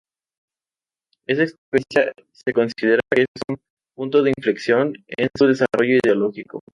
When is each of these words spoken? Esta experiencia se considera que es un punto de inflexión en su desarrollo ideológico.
Esta 1.27 1.43
experiencia 1.43 2.11
se 2.31 2.53
considera 2.53 2.99
que 3.13 3.21
es 3.21 3.27
un 3.49 3.61
punto 3.93 4.23
de 4.23 4.33
inflexión 4.35 4.93
en 5.15 5.29
su 5.37 5.45
desarrollo 5.45 5.99
ideológico. 6.03 6.61